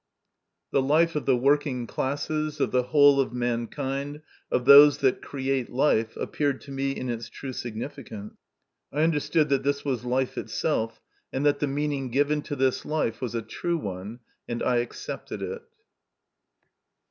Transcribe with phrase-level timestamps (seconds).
[0.71, 5.69] The life of the working classes, of the whole of mankind, of those that create
[5.69, 8.33] life, appeared to me in its true significance.
[8.91, 10.99] I understood that this was life itself,
[11.31, 15.43] and that the meaning given to this life was a true one, and I accepted
[15.43, 15.61] it.